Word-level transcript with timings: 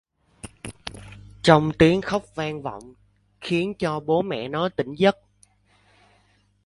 Tiếng 1.77 2.01
khóc 2.01 2.35
vang 2.35 2.61
vọng 2.61 2.93
khiến 3.41 3.73
cho 3.79 3.99
bố 3.99 4.21
mẹ 4.21 4.47
nó 4.47 4.69
tỉnh 4.69 4.95
giấc 4.95 5.15